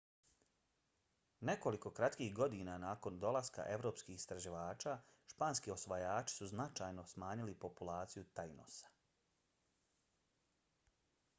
nekoliko 1.47 1.89
kratkih 1.97 2.29
godina 2.39 2.77
nakon 2.83 3.19
dolaska 3.25 3.65
evropskih 3.73 4.15
istraživača 4.21 4.95
španski 5.33 5.73
osvajači 5.75 6.35
su 6.39 6.47
značajno 6.53 7.05
smanjili 7.13 7.55
populaciju 7.67 8.23
tainosa 8.41 8.91